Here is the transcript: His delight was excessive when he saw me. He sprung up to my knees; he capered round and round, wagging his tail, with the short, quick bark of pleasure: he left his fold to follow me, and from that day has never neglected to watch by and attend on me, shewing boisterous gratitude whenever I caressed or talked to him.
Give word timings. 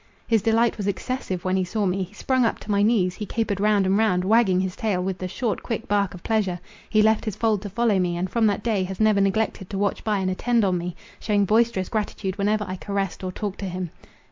His 0.25 0.41
delight 0.41 0.77
was 0.77 0.87
excessive 0.87 1.45
when 1.45 1.55
he 1.57 1.63
saw 1.63 1.85
me. 1.85 2.01
He 2.01 2.15
sprung 2.15 2.43
up 2.43 2.57
to 2.61 2.71
my 2.71 2.81
knees; 2.81 3.13
he 3.13 3.27
capered 3.27 3.59
round 3.59 3.85
and 3.85 3.99
round, 3.99 4.23
wagging 4.23 4.59
his 4.59 4.75
tail, 4.75 5.03
with 5.03 5.19
the 5.19 5.27
short, 5.27 5.61
quick 5.61 5.87
bark 5.87 6.15
of 6.15 6.23
pleasure: 6.23 6.59
he 6.89 7.03
left 7.03 7.23
his 7.25 7.35
fold 7.35 7.61
to 7.61 7.69
follow 7.69 7.99
me, 7.99 8.17
and 8.17 8.27
from 8.27 8.47
that 8.47 8.63
day 8.63 8.81
has 8.85 8.99
never 8.99 9.21
neglected 9.21 9.69
to 9.69 9.77
watch 9.77 10.03
by 10.03 10.17
and 10.17 10.31
attend 10.31 10.65
on 10.65 10.75
me, 10.75 10.95
shewing 11.19 11.45
boisterous 11.45 11.87
gratitude 11.87 12.39
whenever 12.39 12.65
I 12.67 12.77
caressed 12.77 13.23
or 13.23 13.31
talked 13.31 13.59
to 13.59 13.69
him. 13.69 13.91